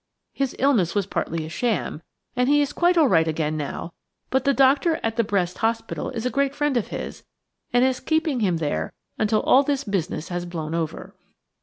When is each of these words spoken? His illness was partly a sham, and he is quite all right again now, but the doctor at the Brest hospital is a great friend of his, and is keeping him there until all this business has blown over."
His 0.33 0.55
illness 0.57 0.95
was 0.95 1.05
partly 1.05 1.45
a 1.45 1.49
sham, 1.49 2.01
and 2.35 2.49
he 2.49 2.59
is 2.59 2.73
quite 2.73 2.97
all 2.97 3.07
right 3.07 3.27
again 3.27 3.55
now, 3.55 3.93
but 4.31 4.45
the 4.45 4.51
doctor 4.53 4.99
at 5.03 5.15
the 5.15 5.23
Brest 5.23 5.59
hospital 5.59 6.09
is 6.09 6.25
a 6.25 6.31
great 6.31 6.55
friend 6.55 6.75
of 6.75 6.87
his, 6.87 7.23
and 7.71 7.85
is 7.85 7.99
keeping 7.99 8.39
him 8.39 8.57
there 8.57 8.93
until 9.19 9.41
all 9.43 9.61
this 9.61 9.83
business 9.83 10.29
has 10.29 10.47
blown 10.47 10.73
over." 10.73 11.13